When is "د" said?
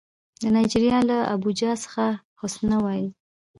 0.41-0.43